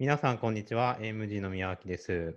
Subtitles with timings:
[0.00, 0.96] 皆さん、こんにちは。
[1.00, 2.36] AMG の宮脇です。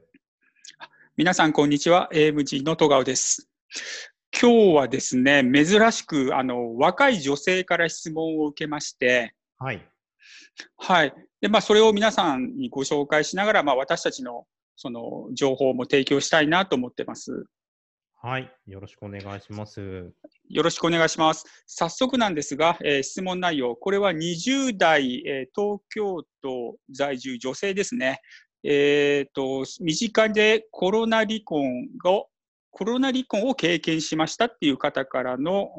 [1.16, 2.10] 皆さん、こんにちは。
[2.12, 3.52] AMG の戸川です。
[4.34, 9.88] 今日はですね、珍しく、あの、若い女性から質問を受けまして、はい。
[10.78, 11.14] はい。
[11.40, 17.46] で、まあ、それを皆さんにご紹介しながら、まあ、私たちの、その、情報も提供したいなと思ってます。
[18.24, 18.52] はい。
[18.68, 20.14] よろしくお願いします。
[20.48, 21.44] よろしくお願いします。
[21.66, 28.22] 早速なんですが、えー質問内容、これは20代、えー東京都在住女性ですね。
[28.64, 32.28] えっ、と、身近でコロナ離婚を、
[32.70, 35.72] コロナ離婚を経験しましたっていう方からの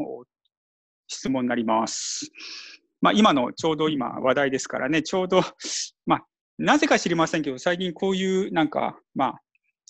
[1.06, 2.28] 質問になります。
[3.00, 5.42] まあ、今のちょうど今話題ですからね、ちょうど、
[6.06, 6.26] まあ、
[6.58, 9.40] なぜか知りませんけど、最近こういうなんか、まあ、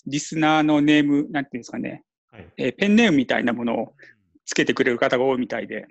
[0.05, 2.53] リスナーのネーム、なんていうんですかね、はい。
[2.57, 3.93] えーペンネームみたいなものを
[4.45, 5.87] つけてくれる方が多いみたいで、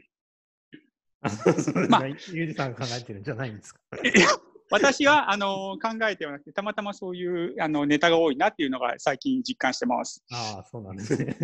[1.89, 3.81] まあゆうじさん考えてるんじゃないんですか？
[4.73, 10.25] 私はあの考えてはなくて、たまたまそういうあのネタが多いなっていうのが最近実感してます。
[10.33, 11.37] ああ、そうなんですね。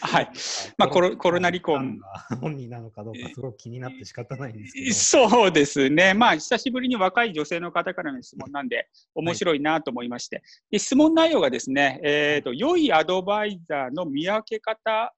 [0.00, 0.30] はい。
[0.76, 5.28] まあコロコロナ離婚が本人なのかどうかすごく気になって仕方ないんですけど。
[5.28, 6.12] そうですね。
[6.12, 10.42] まあ、久しぶりに若い女性の方からの質問なんで、面白いなと思いまして。
[10.70, 15.14] で質問内容がですね、えっ、と、良いアドバイザーの見分け方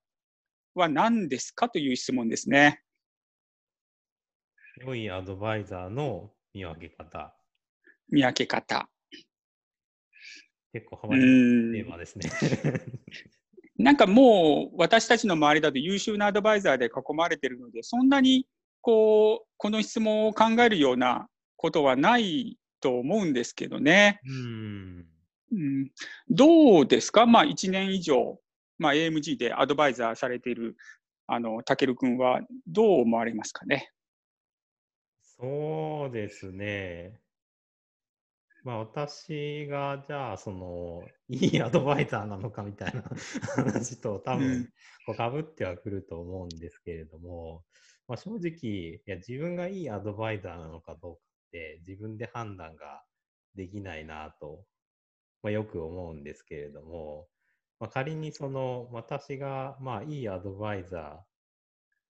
[0.75, 2.81] は何ですかという質問ですね。
[4.77, 7.33] 良いアドバイザーの見分け方。
[8.09, 8.89] 見分け方。
[10.73, 11.89] 結構う幅広いテーん。
[11.89, 12.29] マですね。
[13.77, 18.47] なんかもう私たちの周りだと優秀なアドバイザーで囲まれているので、そんなに
[18.81, 24.21] こう、この質問を考えるようなことはないと思うんですけどね。
[24.25, 25.07] うん。
[25.51, 25.91] うん、
[26.29, 27.25] どうですか？
[27.25, 28.39] まあ1年以上、
[28.77, 30.75] まあ AMG でアドバイザーされている、
[31.27, 33.91] あの、たけるくんはどう思われますかね？
[35.37, 37.19] そうですね。
[38.65, 43.03] まあ私がじゃあその いいアドバイザーなのかみたいな
[43.55, 44.63] 話と多うん。
[44.63, 44.73] 分
[45.05, 47.65] こうかぶってはくると思うんですけれども、
[48.07, 53.05] まあ、正直いや自分がいいアドバイザーなのかどうかって自分で判断が
[53.55, 54.65] できないなと、
[55.43, 57.29] まあ、よく思うんですけれども、
[57.79, 61.27] まあ、仮にその私がまあいいアドバイザーっ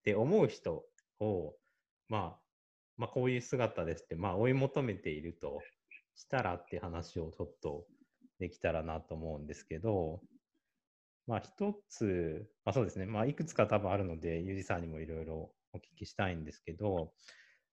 [0.04, 0.88] て思う人
[1.20, 1.58] を
[2.10, 2.46] まあ
[2.98, 5.62] まあ、こういう姿ですって、まあ、追い求めていると
[6.16, 7.86] したらって話をちょっと
[8.40, 10.22] できたらなと思うんですけど、
[11.28, 17.14] まあ、一つ、まあ、そうですね、まあ、いくつか多分あるので、ゆうじさんにもいろいろお聞きしたいんですけど、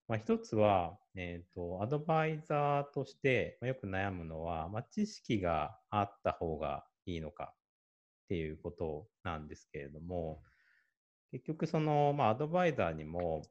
[0.09, 7.55] まあ、一つは、えーと、アドバイザーとして、よく悩むのは、まあ、知識があった方がいいのか
[8.25, 10.43] っていうことなんですけれども、
[11.31, 13.43] 結局その、まあ、アドバイザーにも、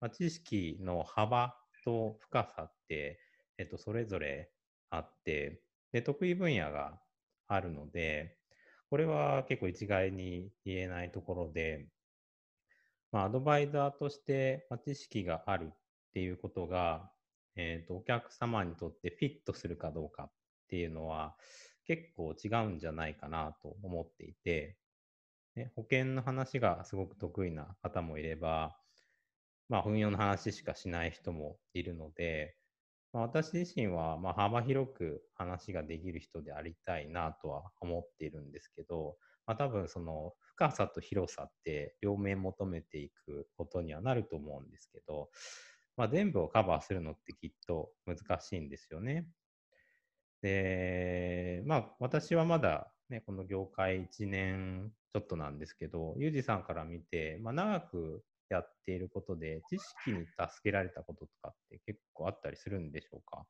[0.00, 1.54] まあ、知識の幅
[1.84, 3.18] と深さって、
[3.58, 4.50] えっと、それぞれ
[4.90, 7.00] あってで、得意分野が
[7.46, 8.36] あるので、
[8.90, 11.88] これは結構一概に言えないところで、
[13.10, 15.76] まあ、アドバイザーとして、知識があるっ
[16.12, 17.10] ていうことが、
[17.56, 20.32] えっと、お客様にとってフィットするかどうかっ
[20.68, 21.36] ていうのは
[21.86, 24.78] 結構違うんじゃないかなと思っていて、
[25.56, 28.76] ね、保険の話がすごく得意な方もいれば、
[29.68, 32.56] まあ、運用の話しかしない人もいるので、
[33.20, 45.30] 私自身はま幅広く話ができる人でありたいなとは思っているんですけど、まあ、多分その深さと広さって両面求めていくことにはなると思うんですけど、
[45.96, 49.26] まあ、全部をカバーするのってきっと難しいんですよね。
[50.42, 63.44] で、まあ私はまだね、この業界1年ちょっとなんですけど、ユージさんから見て、まあ、長くやっていることで、知識に助けられたこととかって結構あったりするんでしょうか？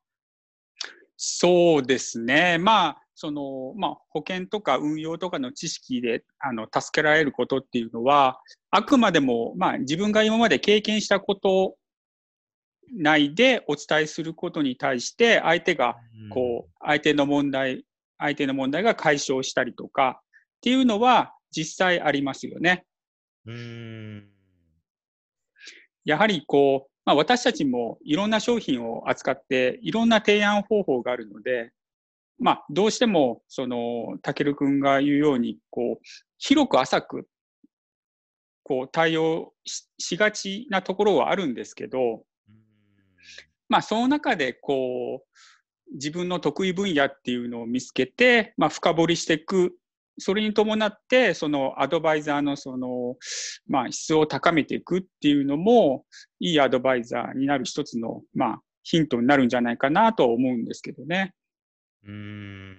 [1.21, 2.57] そうですね。
[2.57, 8.39] まあ、その、まあ、保険とか運用とかの知識で、あの、助けられることっていうのは、
[8.71, 11.75] あくまでも、まあ、自分が今まで経験したこと
[12.93, 15.97] 内でお伝えすることに対して、相手が、
[16.29, 17.85] こう、相手の問題、
[18.17, 22.85] 相手の問題が解消したりとかっていうのは実際ありますよね。
[23.45, 24.38] うーん。
[26.05, 31.71] やはりこう、まあ、私たちもいろんな商品を扱っていろんな提案方法があるので、
[32.39, 36.05] まあ、どうしても、その、たけるくんが言うように、こう、
[36.37, 37.27] 広く浅く、
[38.63, 42.23] こう、対応ししがちなところはあるんですけど、
[43.67, 49.75] まあ、その中で、こう、自分の得意分野っていうのを見つけて、まあ、深掘りしていく。
[50.19, 53.17] それに伴って、そのアドバイザーのその、
[53.67, 56.05] まあ、質を高めていくっていうのも、
[56.39, 61.33] いいアドバイザーになる一つの、まあ、ヒントになるんじゃないかなと思うんですけどね。
[62.03, 62.77] うーん。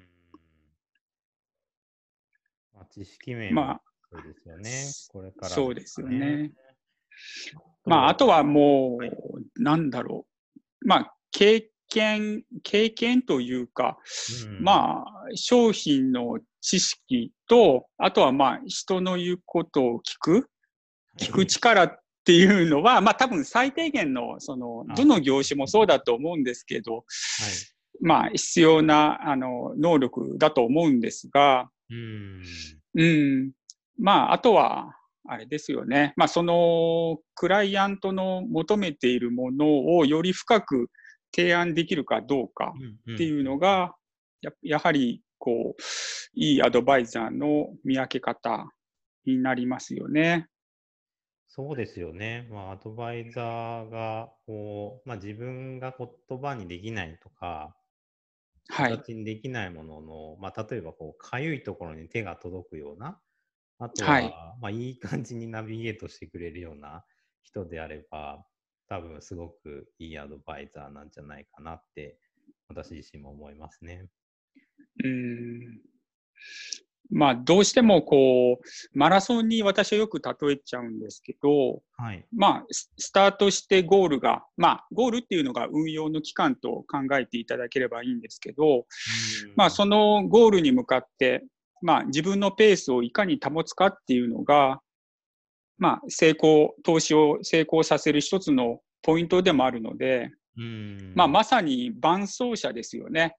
[2.75, 3.83] まあ、知識面まあ
[4.13, 4.73] そうですよね。
[5.13, 6.53] これから、そうですよね。
[7.85, 9.13] まあ、あとはもう、はい
[9.57, 10.27] なんだろ
[10.83, 10.87] う。
[10.87, 13.99] まあ、経験、経験というか、
[14.47, 15.05] うん、まあ、
[15.35, 20.49] 商品の知識と、あとはまあ、人の言うことを聞く、
[21.19, 27.05] 聞く力っていうのは、まあ多分最低限の、その、あどの業種もそうだと思うんですけど、はい。
[28.01, 32.43] まあ必要な、あの、能力だと思うんですが、うん。
[32.95, 33.53] うん。
[33.99, 34.95] まあ、あとは、
[35.29, 36.15] あれですよね。
[36.17, 40.91] まあ、その、クライアントの求めているものをより深く
[41.35, 42.75] 提案できるかどうか
[43.15, 43.95] っていうのが、
[44.41, 45.83] ややはり、こう、
[46.35, 48.71] いいアドバイザーの見分け方
[49.25, 50.49] になりますよね。
[51.53, 52.49] そうですよね。
[52.51, 57.77] まあ、アドバイザーが、こう、まあ、自分が言葉にできないとか、
[58.69, 58.93] はい。
[58.93, 63.21] 形にできないものの、まあ、例えば、こう、かゆいところに手が届くような、
[63.79, 64.31] あとは、はい
[64.61, 67.05] まあ、いい感じにナビゲートしてくれるような
[67.43, 68.45] 人であれば、
[68.91, 72.19] 多分、すごくいいアドバイザーなんじゃないかなって、
[72.69, 74.09] 私自身も思いますね。
[75.05, 75.81] うん。
[77.13, 82.27] まあ、どうしてもこう、マラソンに私はよく例えちゃうんですけど、はい。
[82.33, 88.87] まあ、ススタートしてゴールが、まあ、ゴールっていうのが運用の期間と考えていただければいいんですけど、
[89.55, 91.45] まあ、そのゴールに向かって、
[91.81, 94.81] まあ、自分のペースをいかに保つかっていうのが、
[95.81, 103.35] まあ、成功、投資を成功させる一つのポイントでもあるので、うん、まあ、まさに伴走者ですよね。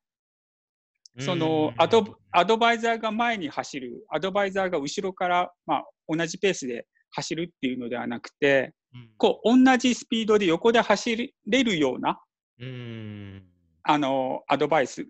[1.19, 8.73] そのアドド、アドバイザーが前に走る、アドバイザーが後ろから、まあ、同じペースで走るっていうのではなくて、
[9.17, 12.19] こう、同じスピードで横で走れるような、
[12.59, 13.45] うん。
[13.83, 15.05] あの、アドバイス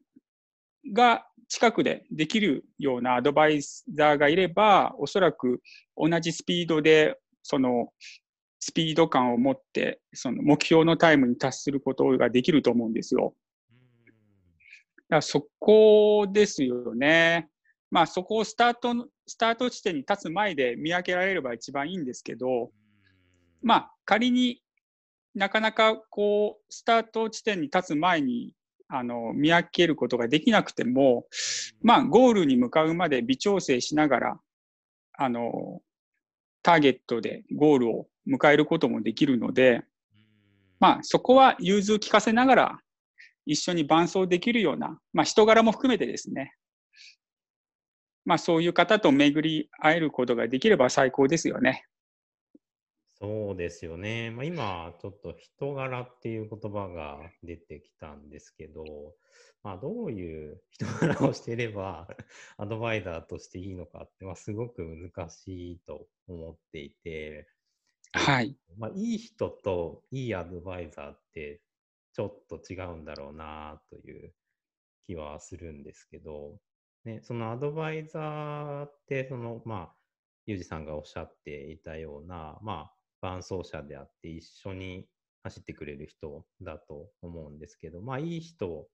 [0.94, 5.62] が近くでできるようなアドバイザーがいれば、おそらく
[5.98, 7.90] 同じスピードで、その、
[8.62, 13.36] スピード感を持って、その目標のタイムに達することができると思うんですよ。
[14.08, 14.16] だか
[15.10, 17.50] らそこですよね。
[17.90, 22.72] まあそこをスタートの、スタート地点に立つ前で見分けられれば一番いいんですけど、
[23.62, 24.62] まあ仮に
[25.36, 28.56] なかなかこう、スタート地点に立つ前に、
[28.94, 31.26] あの、見分けることができなくても、
[31.82, 34.40] まあゴールに向かうまで微調整しながら、
[35.14, 35.82] あの、
[36.62, 39.84] ターゲットでゴールを迎えることもできるので、
[40.80, 42.80] まあそこは融通聞かせながら
[43.46, 46.54] 一緒に伴走できるような、まあ人柄も含めてですね。
[48.26, 51.86] まあそういう方と巡り会えることができれば最高ですよね。
[53.22, 54.32] そうですよね。
[54.32, 58.84] まあ、今、ちょっと人柄っていう言葉が出てきたんですけど、
[59.62, 62.08] まあ、どういう 人柄をしていれば
[62.58, 67.48] アドバイザーとしていいのかって、まあ、すごく難しいと思っていて、
[68.14, 68.58] はい。
[68.78, 71.62] まあ、いい人といいアドバイザーって
[72.14, 74.34] ちょっと違うんだろうなという
[75.06, 76.60] 気はするんですけど、
[77.06, 79.96] ね、そのアドバイザーって、その、まあ、
[80.48, 85.08] ユージさんがおっしゃっていたような、まあ、伴走者であって一緒に
[85.44, 88.88] 走ってくれる人だと思うんですけど、まあ、いい人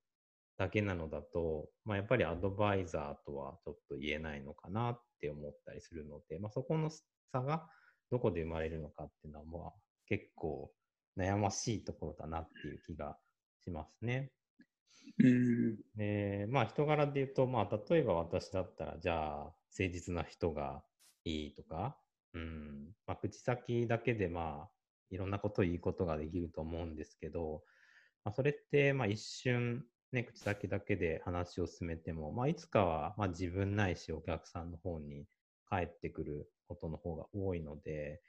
[0.58, 6.90] だけなのだと、まあ、やっぱりアドバイザーとはちょっと言えないのかなって思ったりするので、まあ、そこの
[7.32, 7.68] 差が
[8.12, 9.74] どこで生まれるのかっていうのは、まあ、
[10.08, 10.72] 結構
[11.18, 13.18] 悩ましいところだなっていう気が
[13.64, 14.32] しますね。
[15.20, 15.78] うん。
[15.96, 19.56] で、まあ人柄で言うと、まあ例えば私だったら、じゃあ誠
[19.92, 20.84] 実な人が
[21.24, 21.98] いいとか、
[22.38, 24.70] うん、まあ口先だけでまあ
[25.10, 27.64] いろんなことを言うことができると思うんですけど、
[28.24, 35.26] まあそれってまあ一瞬ね、口先だけで話を進めても、まあいつかはまあ自分ないしお客さんの方に
[35.70, 38.22] 返ってくることの方が多いので、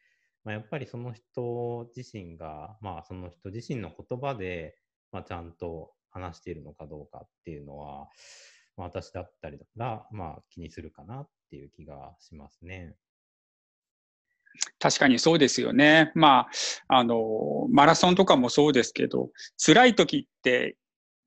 [0.44, 4.76] まあ、やっぱりその人自身が、まあその人自身の言葉で、
[5.12, 8.08] まあちゃんと話しているのかどうかっていうのは、
[8.76, 12.96] まあ、私だったりだら、まあ気にするかなっていう気がしますね。
[14.78, 16.12] 確かにそうですよね。
[16.14, 16.48] ま
[16.88, 20.76] あ、あの、マラソンとかもそうですけど、辛い時って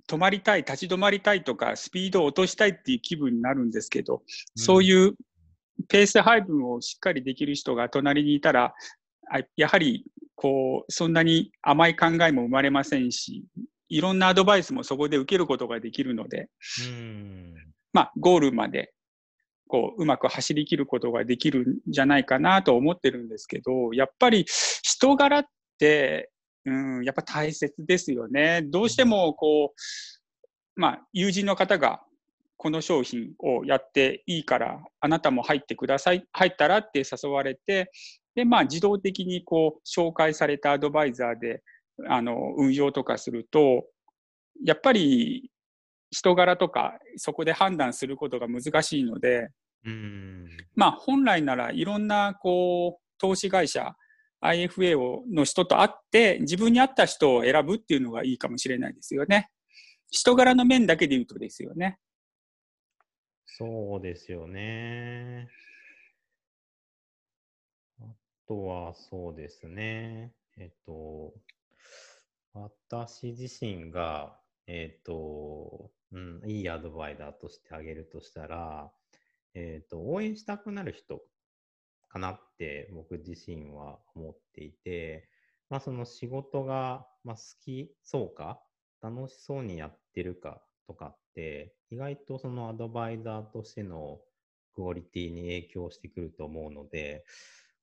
[0.07, 4.23] 止まりたい、立ち止まりたいとか、スピードを落としたいっていう気分になるんですけど、
[4.55, 5.15] そういう
[5.87, 8.73] ペース配分をしっかりできる人が隣にいたら、
[9.29, 13.45] あやはり、こう、そんなに甘い考えも生まれませんし、
[13.89, 16.49] いろんなアドバイスもそこで受けることができるので、
[16.87, 17.53] うん。
[17.93, 18.93] まあ、ゴールまで、
[19.71, 24.45] こう、うまく走り切ることができるんじゃないかなと思ってるんですけど、やっぱり
[24.83, 25.45] 人柄っ
[25.79, 26.29] て、
[26.65, 28.63] うん、やっぱ大切ですよね。
[28.63, 32.01] どうしても、こう、まあ、友人の方が、
[32.57, 37.91] この商品をやっていいから、あなたも入ってください、入ったらって誘われて、
[38.35, 41.63] で、まあ、自動的にこう、紹介されたアドバイザーで、
[42.09, 43.85] あの、運用とかすると、
[44.65, 45.49] やっぱり、
[46.11, 49.47] 人柄とか、そこで判断することが難しいので、
[49.85, 50.49] うん。
[50.75, 53.95] まあ、本来ならいろんな、こう、投資会社、
[54.41, 59.49] IFA をの人と会って、自分に合った人を選ぶっていうのがいいかもしれないですよね。
[60.09, 61.97] 人柄の面だけで言うとですよね。
[63.45, 65.49] そうですよね。
[68.01, 68.05] あ
[68.47, 70.33] とはそうですね。
[70.57, 71.33] えっと、
[72.53, 78.91] 私自身が、えっと、うん、いいアドバイザーとしてあげるとしたら、
[79.53, 81.21] えっと、応援したくなる人
[82.09, 85.29] かなって僕自身は思っていて、
[85.69, 88.61] まあその仕事が、まあ、好きそうか、
[89.01, 94.19] 楽しそうにやってるかとかって、意外とそのアドバイザーとしての
[94.73, 97.25] クオリティに影響してくると思うので、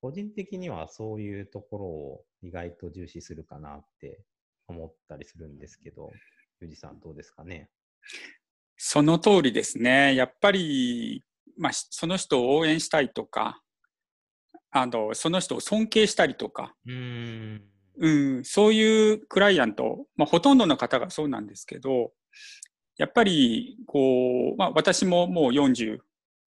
[0.01, 4.21] 個人的にはそういうところを意外と重視するかなって
[4.67, 6.13] 思ったりするんですけど、
[6.61, 7.71] ゆうじさんどうですかね？
[8.77, 10.15] その通りですね。
[10.15, 11.25] やっぱり、
[11.59, 13.61] まあ、しその人を応援したいとか、
[14.71, 17.63] あの、その人を尊敬したりとか、うーん。
[18.01, 22.13] うん、そういうクライアント、まあ、ほとんどの方がそうなんですけど、
[22.97, 25.99] やっぱり、こう、まあ、私ももう40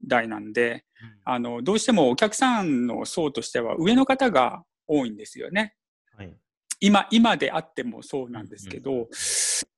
[0.06, 0.86] 代なんで、
[1.24, 5.76] あの、どうしてもお客さんの層としては上の方が多いんですよね。
[6.16, 6.34] はい。
[6.80, 9.08] 今、今であってもそうなんですけうんど、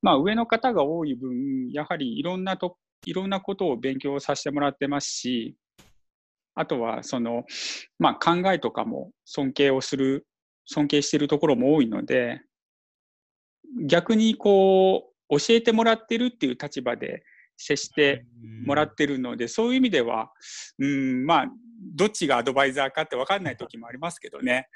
[0.01, 5.55] まあ、上の方が多い分、やはりいろんなと、いろんなことを勉強させてもらってますし、
[6.55, 7.45] あとは、その、
[7.99, 10.27] まあ、考えとかも尊敬をする、
[10.65, 12.41] 尊敬しているところも多いので、
[13.87, 17.23] 逆にこう、教えてもらってるっていう立場で
[17.57, 18.25] 接して
[18.65, 20.31] もらってるので、そういう意味では、
[20.77, 21.45] うん、まあ、
[21.95, 24.67] どっちがアドバイザーかって分かんない時もありますけどね。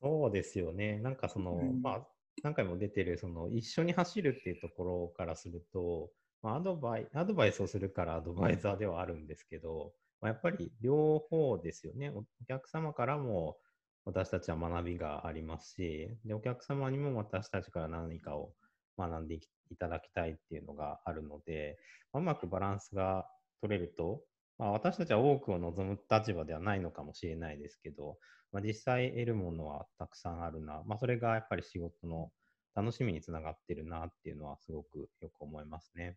[0.00, 0.98] そうですよね。
[0.98, 2.06] なんかその、うんまあ、
[2.42, 6.10] 何回も出てる、その、一緒に走るっていうところからすると、
[6.42, 12.10] まあ、アドバイ、アドバイスをするからアドバイザーではあるんですけど、まあ、やっぱり両方ですよね。
[12.10, 13.58] お客様からも
[14.04, 18.52] 私たちは学びがありますし、で、お客様にも私たちから何かを
[18.98, 21.78] 学んでいきいただきたいっていうのがあるので、
[22.12, 23.26] まあうまくバランスが
[23.60, 24.22] 取れると、
[24.58, 28.18] まあ、私たちは多くを望む立場ではないのかもしれないですけど、
[28.50, 30.82] まあ、実際得るものはたくさんあるな。
[30.86, 32.30] まあ、それがやっぱり仕事の
[32.78, 36.16] 楽しみにつながってるなっていうのはすごくよく思いますね。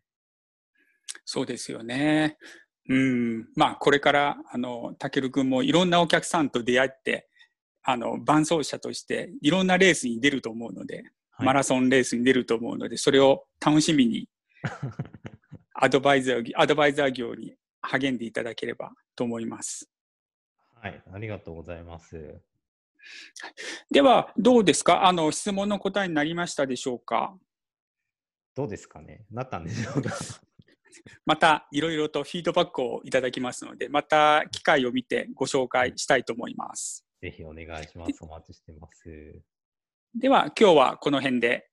[1.24, 2.38] そうですよね。
[2.88, 3.48] うん。
[3.56, 7.28] まあ、これから、あの、たけるくんもいろんなお客さんと出会って、
[7.82, 11.04] あの、伴走者としていろんなレースに出ると思うので、はい
[11.38, 14.28] マラソンレースに出ると思うので、それを楽しみに、
[15.74, 19.90] アドバイザー、アドバイザー業に励んでいただければと思います。
[20.74, 22.40] はい、ありがとうございます。
[23.90, 25.06] では、どうですか？
[25.06, 27.36] あの、質問の答えになりましたでしょうか？
[28.54, 29.24] どうですかね？
[29.30, 30.10] なったんでしょうか？
[31.26, 37.06] また、いろいろとフィードバックをいただきますので、また機会を見てご紹介したいと思います。
[37.20, 38.18] ぜひお願いします。
[38.20, 39.42] お待ちしてます。
[40.14, 41.68] では、今日はこの辺で。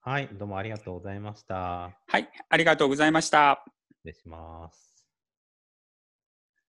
[0.00, 1.96] はい、どうもありがとうございました。
[2.08, 3.64] はい、ありがとうございました。
[3.98, 4.91] 失礼します。